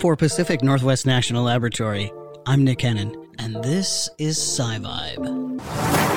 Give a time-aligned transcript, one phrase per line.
[0.00, 2.12] For Pacific Northwest National Laboratory,
[2.44, 5.60] I'm Nick Hennon, and this is SciVibe.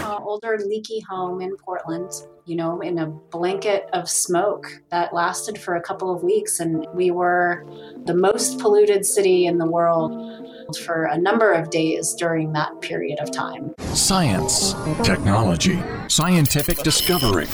[0.03, 2.11] Uh, older leaky home in Portland,
[2.45, 6.59] you know, in a blanket of smoke that lasted for a couple of weeks.
[6.59, 7.63] And we were
[8.05, 10.47] the most polluted city in the world
[10.83, 13.75] for a number of days during that period of time.
[13.93, 14.73] Science,
[15.03, 17.45] technology, scientific discovery.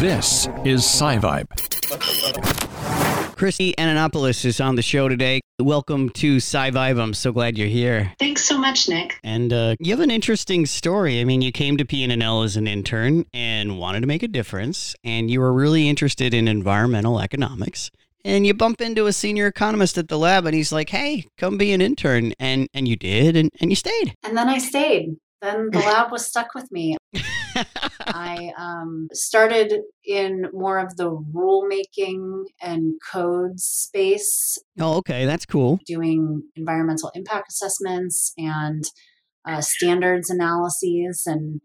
[0.00, 2.61] This is SciVibe.
[3.42, 5.40] Christy Antonopoulos is on the show today.
[5.58, 7.02] Welcome to SciVibe.
[7.02, 8.12] I'm so glad you're here.
[8.20, 9.18] Thanks so much, Nick.
[9.24, 11.20] And uh, you have an interesting story.
[11.20, 14.94] I mean, you came to PNNL as an intern and wanted to make a difference,
[15.02, 17.90] and you were really interested in environmental economics.
[18.24, 21.58] And you bump into a senior economist at the lab, and he's like, "Hey, come
[21.58, 24.14] be an intern," and and you did, and and you stayed.
[24.22, 25.16] And then I stayed.
[25.42, 26.96] Then the lab was stuck with me.
[28.06, 29.74] I um, started
[30.04, 34.58] in more of the rulemaking and codes space.
[34.80, 35.80] Oh, okay, that's cool.
[35.86, 38.84] Doing environmental impact assessments and
[39.46, 41.60] uh, standards analyses, and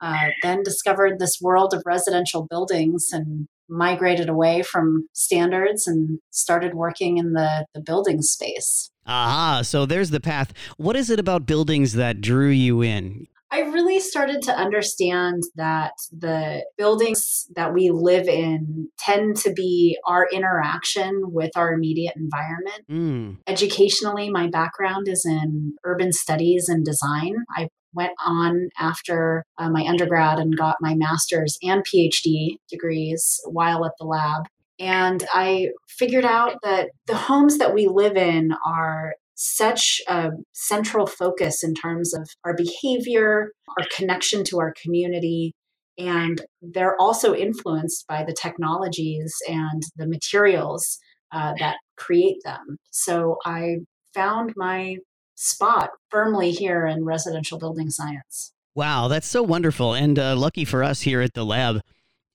[0.00, 6.74] uh, then discovered this world of residential buildings and migrated away from standards and started
[6.74, 8.90] working in the, the building space.
[9.06, 10.52] Aha, so there's the path.
[10.76, 13.26] What is it about buildings that drew you in?
[13.50, 19.98] I really started to understand that the buildings that we live in tend to be
[20.06, 22.84] our interaction with our immediate environment.
[22.90, 23.36] Mm.
[23.46, 27.36] Educationally, my background is in urban studies and design.
[27.56, 33.84] I went on after uh, my undergrad and got my master's and PhD degrees while
[33.84, 34.46] at the lab.
[34.78, 41.06] And I figured out that the homes that we live in are such a central
[41.06, 45.54] focus in terms of our behavior, our connection to our community.
[45.96, 50.98] And they're also influenced by the technologies and the materials
[51.32, 52.78] uh, that create them.
[52.90, 53.76] So I
[54.14, 54.96] found my
[55.38, 58.52] spot firmly here in residential building science.
[58.74, 59.94] Wow, that's so wonderful.
[59.94, 61.80] And uh, lucky for us here at the lab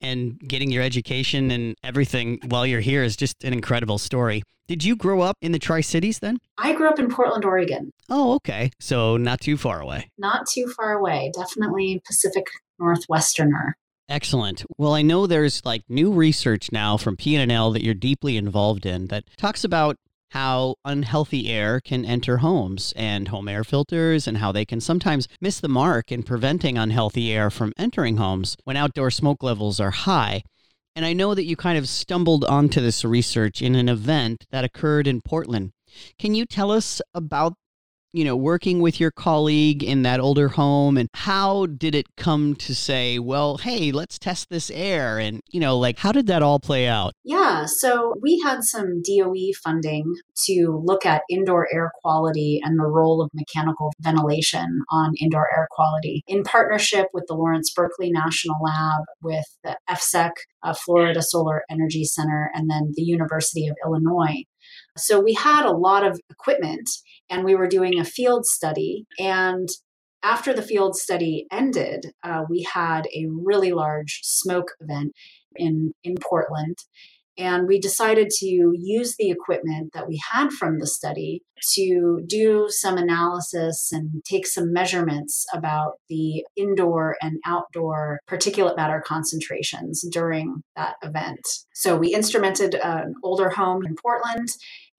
[0.02, 4.44] and getting your education and everything while you're here is just an incredible story.
[4.68, 6.40] Did you grow up in the Tri Cities then?
[6.58, 7.92] I grew up in Portland, Oregon.
[8.10, 8.72] Oh, okay.
[8.80, 10.10] So not too far away.
[10.18, 11.32] Not too far away.
[11.36, 12.46] Definitely Pacific
[12.82, 13.74] Northwesterner.
[14.10, 14.66] Excellent.
[14.78, 19.08] Well, I know there's like new research now from PNNL that you're deeply involved in
[19.08, 19.98] that talks about
[20.34, 25.28] how unhealthy air can enter homes and home air filters, and how they can sometimes
[25.40, 29.92] miss the mark in preventing unhealthy air from entering homes when outdoor smoke levels are
[29.92, 30.42] high.
[30.96, 34.66] And I know that you kind of stumbled onto this research in an event that
[34.66, 35.72] occurred in Portland.
[36.18, 37.54] Can you tell us about
[38.14, 42.56] you know, working with your colleague in that older home and how did it come
[42.56, 45.18] to say, well, hey, let's test this air?
[45.18, 47.14] And, you know, like, how did that all play out?
[47.24, 47.66] Yeah.
[47.66, 50.14] So we had some DOE funding
[50.46, 55.68] to look at indoor air quality and the role of mechanical ventilation on indoor air
[55.72, 60.32] quality in partnership with the Lawrence Berkeley National Lab, with the FSEC,
[60.62, 64.44] uh, Florida Solar Energy Center, and then the University of Illinois.
[64.98, 66.90] So we had a lot of equipment
[67.30, 69.06] and we were doing a field study.
[69.20, 69.68] And
[70.22, 75.14] after the field study ended, uh, we had a really large smoke event
[75.56, 76.78] in, in Portland.
[77.38, 78.46] And we decided to
[78.76, 81.42] use the equipment that we had from the study
[81.74, 89.02] to do some analysis and take some measurements about the indoor and outdoor particulate matter
[89.06, 91.42] concentrations during that event.
[91.74, 94.50] So we instrumented an older home in Portland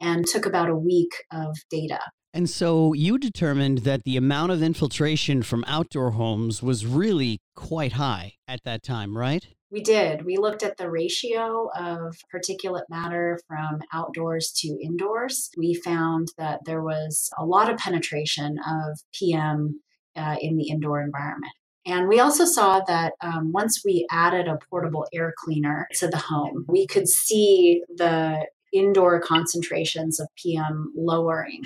[0.01, 2.01] and took about a week of data.
[2.33, 7.93] And so you determined that the amount of infiltration from outdoor homes was really quite
[7.93, 9.47] high at that time, right?
[9.71, 10.25] We did.
[10.25, 15.51] We looked at the ratio of particulate matter from outdoors to indoors.
[15.57, 19.81] We found that there was a lot of penetration of PM
[20.17, 21.53] uh, in the indoor environment.
[21.87, 26.19] And we also saw that um, once we added a portable air cleaner to the
[26.19, 31.63] home, we could see the indoor concentrations of PM lowering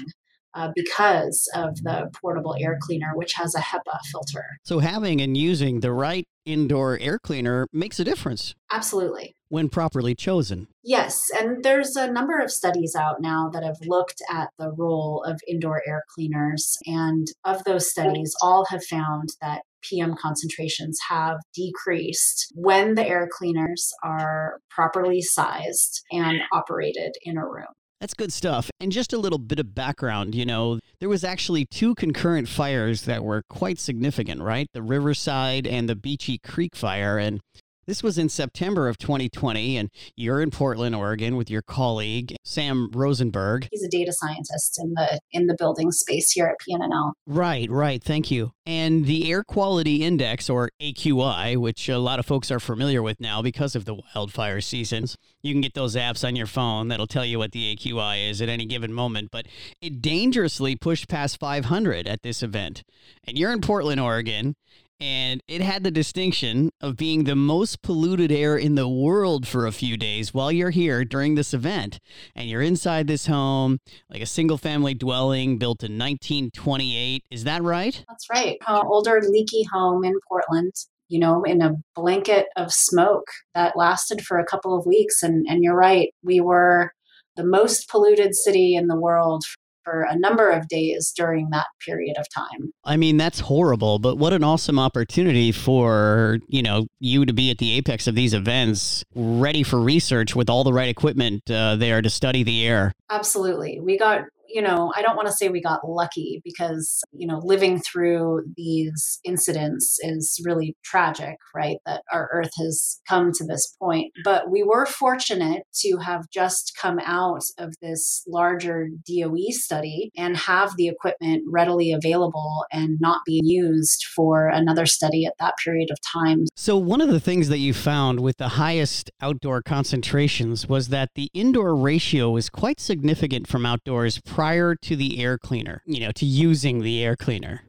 [0.54, 4.44] uh, because of the portable air cleaner, which has a HEPA filter.
[4.64, 8.54] So, having and using the right indoor air cleaner makes a difference.
[8.70, 9.34] Absolutely.
[9.50, 10.68] When properly chosen.
[10.82, 11.22] Yes.
[11.38, 15.40] And there's a number of studies out now that have looked at the role of
[15.46, 16.76] indoor air cleaners.
[16.86, 23.28] And of those studies, all have found that PM concentrations have decreased when the air
[23.30, 27.66] cleaners are properly sized and operated in a room.
[28.00, 28.70] That's good stuff.
[28.78, 33.02] And just a little bit of background, you know, there was actually two concurrent fires
[33.02, 34.68] that were quite significant, right?
[34.72, 37.40] The Riverside and the Beachie Creek fire and
[37.88, 42.90] This was in September of 2020, and you're in Portland, Oregon, with your colleague Sam
[42.92, 43.66] Rosenberg.
[43.70, 47.12] He's a data scientist in the in the building space here at PNNL.
[47.26, 48.04] Right, right.
[48.04, 48.52] Thank you.
[48.66, 53.20] And the Air Quality Index, or AQI, which a lot of folks are familiar with
[53.20, 57.06] now because of the wildfire seasons, you can get those apps on your phone that'll
[57.06, 59.30] tell you what the AQI is at any given moment.
[59.32, 59.46] But
[59.80, 62.82] it dangerously pushed past 500 at this event,
[63.24, 64.56] and you're in Portland, Oregon
[65.00, 69.66] and it had the distinction of being the most polluted air in the world for
[69.66, 72.00] a few days while you're here during this event.
[72.34, 73.78] And you're inside this home,
[74.10, 77.24] like a single family dwelling built in 1928.
[77.30, 78.04] Is that right?
[78.08, 78.58] That's right.
[78.66, 80.72] An older, leaky home in Portland.
[81.10, 85.22] You know, in a blanket of smoke that lasted for a couple of weeks.
[85.22, 86.92] And, and you're right, we were
[87.34, 89.44] the most polluted city in the world
[89.88, 92.72] for a number of days during that period of time.
[92.84, 97.50] I mean, that's horrible, but what an awesome opportunity for, you know, you to be
[97.50, 101.76] at the apex of these events, ready for research with all the right equipment uh,
[101.76, 102.92] there to study the air.
[103.10, 103.80] Absolutely.
[103.80, 107.40] We got you know, I don't want to say we got lucky because, you know,
[107.42, 111.78] living through these incidents is really tragic, right?
[111.86, 114.12] That our Earth has come to this point.
[114.24, 120.36] But we were fortunate to have just come out of this larger DOE study and
[120.36, 125.90] have the equipment readily available and not being used for another study at that period
[125.90, 126.46] of time.
[126.56, 131.10] So, one of the things that you found with the highest outdoor concentrations was that
[131.14, 136.12] the indoor ratio is quite significant from outdoors prior to the air cleaner, you know,
[136.12, 137.64] to using the air cleaner.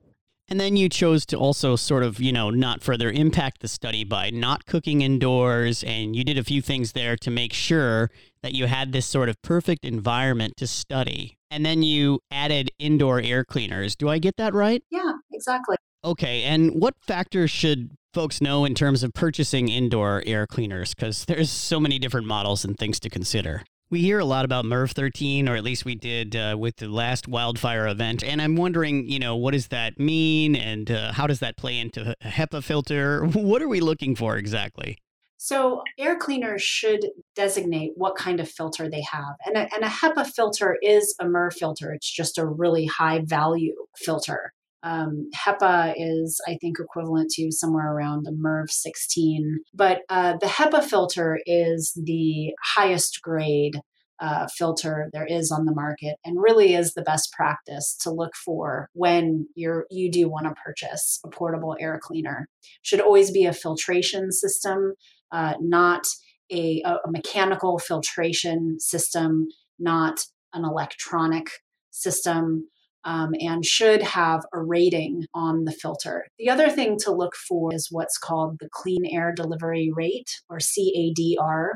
[0.50, 4.04] And then you chose to also sort of, you know, not further impact the study
[4.04, 5.83] by not cooking indoors.
[5.83, 8.12] And you did a few things there to make sure
[8.44, 11.39] that you had this sort of perfect environment to study.
[11.50, 13.95] And then you added indoor air cleaners.
[13.95, 14.83] Do I get that right?
[14.92, 15.75] Yeah, exactly.
[16.06, 16.44] Okay.
[16.44, 20.94] And what factors should folks know in terms of purchasing indoor air cleaners?
[20.94, 23.63] Because there's so many different models and things to consider.
[23.91, 26.88] We hear a lot about MERV 13, or at least we did uh, with the
[26.88, 28.24] last wildfire event.
[28.24, 31.80] And I'm wondering, you know, what does that mean and uh, how does that play
[31.80, 33.25] into a HEPA filter?
[33.39, 35.00] What are we looking for exactly?
[35.38, 39.36] So, air cleaners should designate what kind of filter they have.
[39.45, 43.21] And a, and a HEPA filter is a MERV filter, it's just a really high
[43.25, 44.53] value filter.
[44.83, 49.59] Um, HEPA is, I think, equivalent to somewhere around a MERV 16.
[49.73, 53.81] But uh, the HEPA filter is the highest grade
[54.19, 58.35] uh, filter there is on the market and really is the best practice to look
[58.35, 62.47] for when you're you do want to purchase a portable air cleaner
[62.81, 64.93] should always be a filtration system
[65.31, 66.05] uh, not
[66.51, 69.47] a, a mechanical filtration system
[69.77, 70.19] not
[70.53, 71.47] an electronic
[71.91, 72.67] system
[73.09, 76.27] um, and should have a rating on the filter.
[76.38, 80.59] The other thing to look for is what's called the Clean Air Delivery Rate or
[80.59, 81.69] CADR.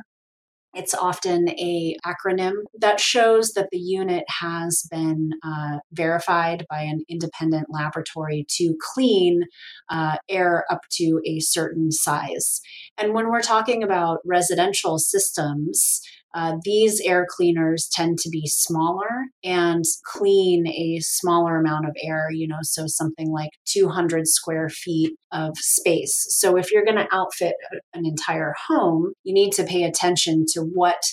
[0.76, 7.04] It's often a acronym that shows that the unit has been uh, verified by an
[7.10, 9.42] independent laboratory to clean
[9.90, 12.62] uh, air up to a certain size.
[12.98, 16.02] And when we're talking about residential systems,
[16.34, 22.30] uh, these air cleaners tend to be smaller and clean a smaller amount of air,
[22.32, 26.26] you know, so something like 200 square feet of space.
[26.30, 27.54] So if you're going to outfit
[27.94, 31.04] an entire home, you need to pay attention to what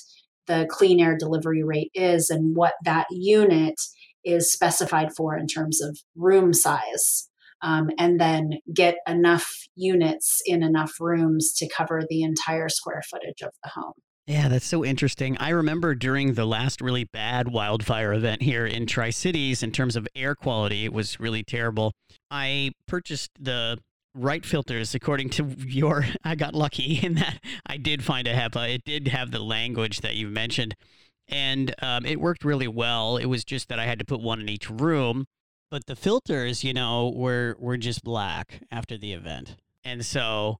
[0.46, 3.74] the clean air delivery rate is and what that unit
[4.24, 7.28] is specified for in terms of room size.
[7.62, 13.42] Um, and then get enough units in enough rooms to cover the entire square footage
[13.42, 13.92] of the home.
[14.30, 15.36] Yeah, that's so interesting.
[15.38, 19.96] I remember during the last really bad wildfire event here in Tri Cities, in terms
[19.96, 21.90] of air quality, it was really terrible.
[22.30, 23.78] I purchased the
[24.14, 26.06] right filters according to your.
[26.22, 28.72] I got lucky in that I did find a HEPA.
[28.76, 30.76] It did have the language that you mentioned,
[31.26, 33.16] and um, it worked really well.
[33.16, 35.24] It was just that I had to put one in each room,
[35.72, 40.58] but the filters, you know, were were just black after the event, and so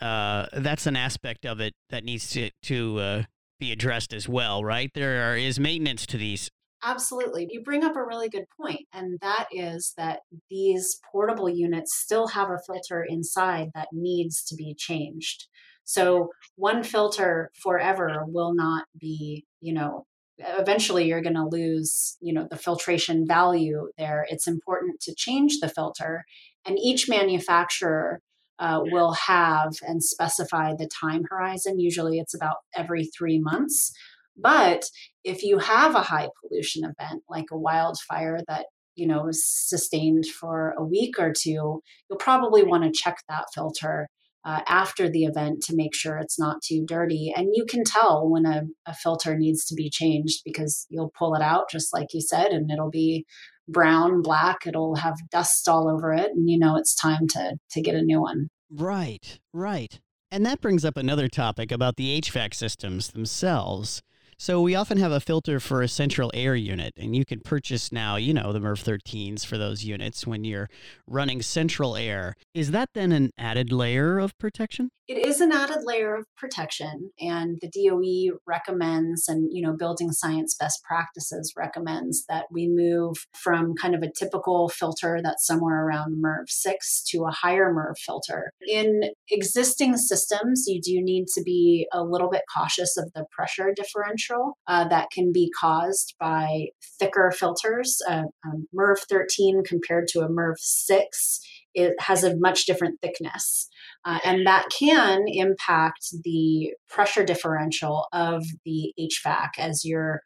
[0.00, 3.22] uh, that's an aspect of it that needs to to uh,
[3.60, 4.90] be addressed as well, right?
[4.94, 6.50] There are, is maintenance to these.
[6.84, 7.46] Absolutely.
[7.48, 10.20] You bring up a really good point, and that is that
[10.50, 15.46] these portable units still have a filter inside that needs to be changed.
[15.84, 20.06] So one filter forever will not be, you know,
[20.38, 24.26] eventually you're going to lose, you know, the filtration value there.
[24.28, 26.24] It's important to change the filter,
[26.64, 28.20] and each manufacturer
[28.62, 31.80] uh, will have and specify the time horizon.
[31.80, 33.92] Usually it's about every three months.
[34.36, 34.84] But
[35.24, 40.26] if you have a high pollution event like a wildfire that you know is sustained
[40.26, 44.08] for a week or two, you'll probably want to check that filter
[44.44, 47.32] uh, after the event to make sure it's not too dirty.
[47.34, 51.34] And you can tell when a, a filter needs to be changed because you'll pull
[51.34, 53.26] it out, just like you said, and it'll be
[53.68, 57.80] brown, black, it'll have dust all over it, and you know it's time to, to
[57.80, 58.48] get a new one.
[58.70, 60.00] Right, right.
[60.30, 64.02] And that brings up another topic about the HVAC systems themselves.
[64.38, 67.92] So we often have a filter for a central air unit, and you can purchase
[67.92, 70.68] now, you know, the MERV 13s for those units when you're
[71.06, 72.34] running central air.
[72.52, 74.90] Is that then an added layer of protection?
[75.12, 80.10] It is an added layer of protection, and the DOE recommends, and you know, building
[80.10, 85.86] science best practices recommends that we move from kind of a typical filter that's somewhere
[85.86, 88.52] around MERV 6 to a higher MERV filter.
[88.66, 93.74] In existing systems, you do need to be a little bit cautious of the pressure
[93.76, 97.98] differential uh, that can be caused by thicker filters.
[98.08, 101.40] Uh, um, MERV 13 compared to a MERV 6,
[101.74, 103.68] it has a much different thickness.
[104.04, 110.22] Uh, and that can impact the pressure differential of the HVAC as your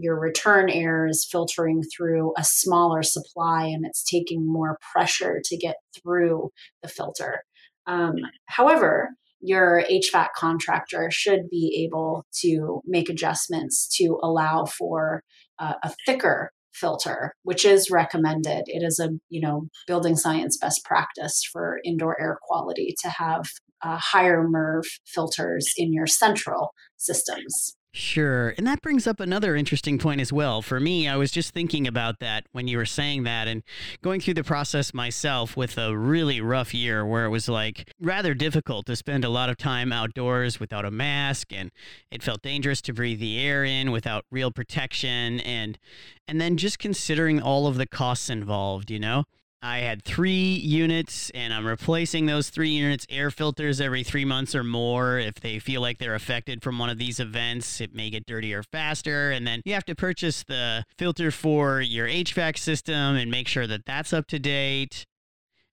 [0.00, 5.56] your return air is filtering through a smaller supply and it's taking more pressure to
[5.56, 6.50] get through
[6.82, 7.42] the filter.
[7.86, 8.14] Um,
[8.46, 15.22] however, your HVAC contractor should be able to make adjustments to allow for
[15.58, 18.64] uh, a thicker filter which is recommended.
[18.66, 23.44] It is a you know building science best practice for indoor air quality to have
[23.82, 28.54] uh, higher merv filters in your central systems Sure.
[28.58, 30.62] And that brings up another interesting point as well.
[30.62, 33.62] For me, I was just thinking about that when you were saying that and
[34.02, 38.34] going through the process myself with a really rough year where it was like rather
[38.34, 41.70] difficult to spend a lot of time outdoors without a mask and
[42.10, 45.78] it felt dangerous to breathe the air in without real protection and
[46.26, 49.22] and then just considering all of the costs involved, you know?
[49.64, 54.54] I had three units, and I'm replacing those three units air filters every three months
[54.54, 55.18] or more.
[55.18, 58.62] If they feel like they're affected from one of these events, it may get dirtier
[58.62, 59.30] faster.
[59.30, 63.66] And then you have to purchase the filter for your HVAC system and make sure
[63.66, 65.06] that that's up to date.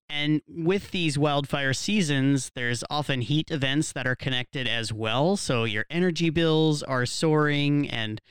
[0.09, 5.35] And with these wildfire seasons, there's often heat events that are connected as well.
[5.35, 8.21] So your energy bills are soaring and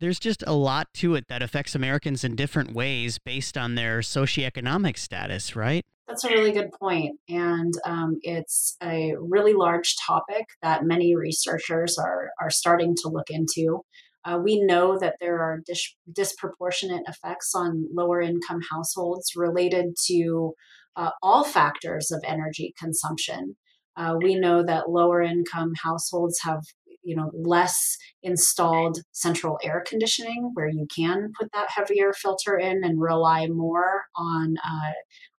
[0.00, 4.00] there's just a lot to it that affects Americans in different ways based on their
[4.00, 5.84] socioeconomic status, right?
[6.08, 7.20] That's a really good point.
[7.28, 13.30] And um, it's a really large topic that many researchers are, are starting to look
[13.30, 13.82] into.
[14.24, 20.52] Uh, we know that there are dis- disproportionate effects on lower income households related to
[20.96, 23.56] uh, all factors of energy consumption.
[23.96, 26.62] Uh, we know that lower income households have
[27.10, 32.84] you know less installed central air conditioning where you can put that heavier filter in
[32.84, 34.92] and rely more on uh,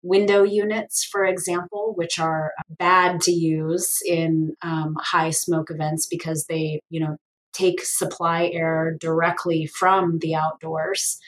[0.03, 6.47] window units for example which are bad to use in um, high smoke events because
[6.49, 7.17] they you know
[7.53, 11.19] take supply air directly from the outdoors.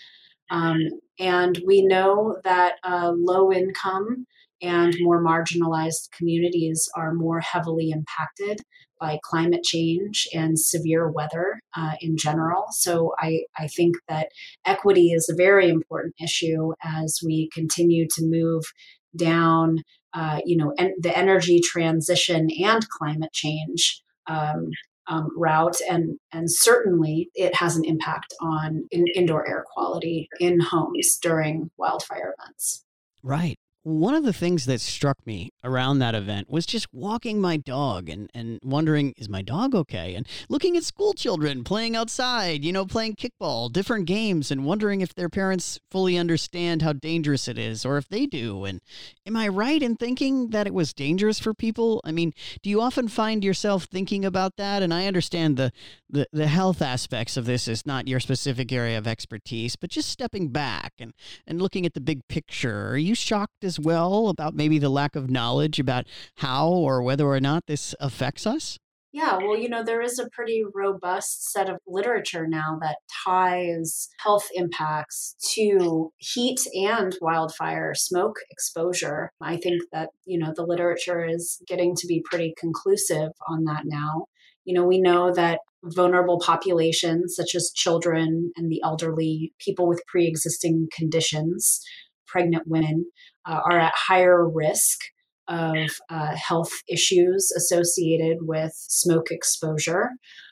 [0.50, 0.78] Um,
[1.18, 4.26] and we know that uh, low income
[4.61, 8.61] and more marginalized communities are more heavily impacted
[9.02, 12.66] by climate change and severe weather uh, in general.
[12.71, 14.28] So I, I think that
[14.64, 18.62] equity is a very important issue as we continue to move
[19.16, 19.82] down,
[20.14, 24.02] uh, you know, en- the energy transition and climate change.
[24.28, 24.71] Um,
[25.09, 30.61] um, route and and certainly it has an impact on in, indoor air quality in
[30.61, 32.85] homes during wildfire events
[33.25, 37.57] right one of the things that struck me around that event was just walking my
[37.57, 40.15] dog and, and wondering, is my dog okay?
[40.15, 45.01] And looking at school children playing outside, you know, playing kickball, different games, and wondering
[45.01, 48.65] if their parents fully understand how dangerous it is or if they do.
[48.65, 48.81] And
[49.27, 52.01] am I right in thinking that it was dangerous for people?
[52.05, 54.83] I mean, do you often find yourself thinking about that?
[54.83, 55.73] And I understand the,
[56.09, 60.09] the, the health aspects of this is not your specific area of expertise, but just
[60.09, 61.12] stepping back and,
[61.49, 65.17] and looking at the big picture, are you shocked as well about maybe the lack
[65.17, 66.05] of knowledge about
[66.37, 68.79] how or whether or not this affects us?
[69.14, 74.09] Yeah, well, you know, there is a pretty robust set of literature now that ties
[74.19, 79.31] health impacts to heat and wildfire smoke exposure.
[79.41, 83.83] I think that, you know, the literature is getting to be pretty conclusive on that
[83.85, 84.26] now.
[84.64, 90.02] You know, we know that vulnerable populations, such as children and the elderly, people with
[90.07, 91.81] pre existing conditions,
[92.33, 93.05] pregnant women,
[93.46, 94.99] uh, are at higher risk
[95.49, 100.11] of uh, health issues associated with smoke exposure,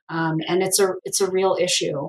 [0.09, 2.09] um, and it's a it's a real issue.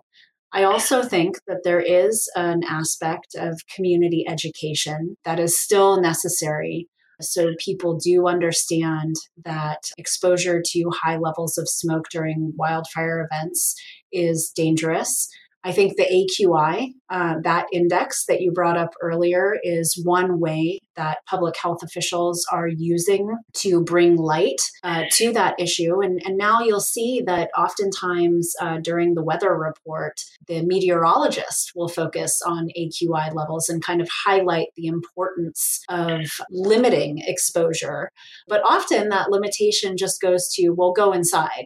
[0.53, 6.87] I also think that there is an aspect of community education that is still necessary
[7.21, 13.75] So people do understand that exposure to high levels of smoke during wildfire events
[14.11, 15.27] is dangerous.
[15.63, 20.79] I think the AQI, uh, that index that you brought up earlier, is one way
[20.95, 26.01] that public health officials are using to bring light uh, to that issue.
[26.01, 31.89] And, and now you'll see that oftentimes uh, during the weather report, the meteorologist will
[31.89, 38.09] focus on AQI levels and kind of highlight the importance of limiting exposure.
[38.47, 41.65] But often that limitation just goes to, well, go inside.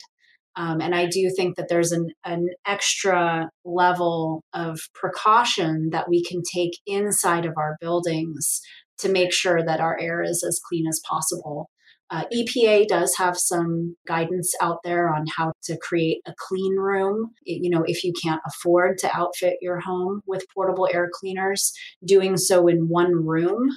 [0.57, 6.23] Um, and I do think that there's an, an extra level of precaution that we
[6.23, 8.61] can take inside of our buildings
[8.99, 11.69] to make sure that our air is as clean as possible.
[12.11, 17.31] Uh, EPA does have some guidance out there on how to create a clean room.
[17.43, 21.73] You know, if you can't afford to outfit your home with portable air cleaners,
[22.05, 23.69] doing so in one room,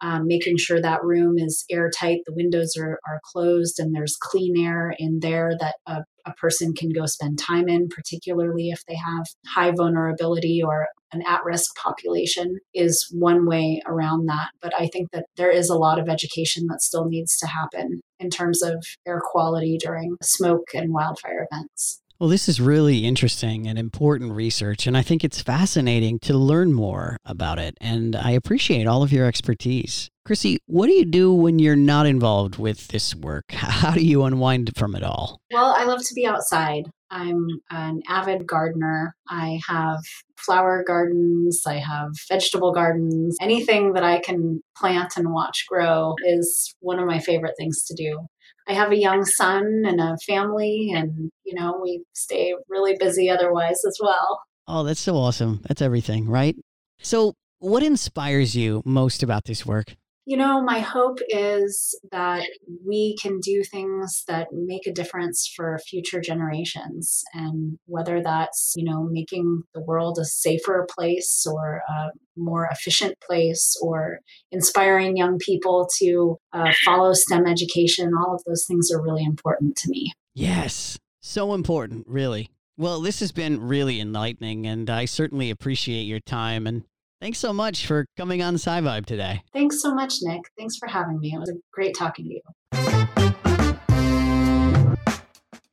[0.00, 4.56] um, making sure that room is airtight, the windows are, are closed, and there's clean
[4.64, 8.94] air in there that a, a person can go spend time in, particularly if they
[8.94, 14.48] have high vulnerability or an at risk population is one way around that.
[14.60, 18.00] But I think that there is a lot of education that still needs to happen
[18.18, 22.01] in terms of air quality during smoke and wildfire events.
[22.22, 26.72] Well, this is really interesting and important research, and I think it's fascinating to learn
[26.72, 27.76] more about it.
[27.80, 30.08] And I appreciate all of your expertise.
[30.24, 33.46] Chrissy, what do you do when you're not involved with this work?
[33.50, 35.40] How do you unwind from it all?
[35.52, 36.84] Well, I love to be outside.
[37.10, 39.16] I'm an avid gardener.
[39.28, 39.98] I have
[40.36, 43.36] flower gardens, I have vegetable gardens.
[43.40, 47.94] Anything that I can plant and watch grow is one of my favorite things to
[47.94, 48.26] do.
[48.68, 53.28] I have a young son and a family, and you know, we stay really busy
[53.28, 54.40] otherwise as well.
[54.68, 55.60] Oh, that's so awesome.
[55.66, 56.56] That's everything, right?
[57.00, 59.96] So, what inspires you most about this work?
[60.24, 62.48] You know, my hope is that
[62.86, 67.24] we can do things that make a difference for future generations.
[67.34, 73.16] And whether that's, you know, making the world a safer place or a more efficient
[73.20, 74.20] place or
[74.52, 79.76] inspiring young people to uh, follow STEM education, all of those things are really important
[79.78, 80.12] to me.
[80.34, 82.48] Yes, so important, really.
[82.78, 86.84] Well, this has been really enlightening, and I certainly appreciate your time and
[87.22, 89.44] Thanks so much for coming on SciVibe today.
[89.52, 90.40] Thanks so much, Nick.
[90.58, 91.32] Thanks for having me.
[91.32, 92.40] It was great talking to you.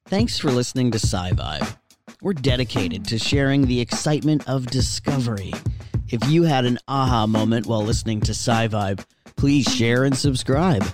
[0.05, 1.75] Thanks for listening to SciVibe.
[2.21, 5.51] We're dedicated to sharing the excitement of discovery.
[6.09, 9.03] If you had an aha moment while listening to SciVibe,
[9.35, 10.85] please share and subscribe.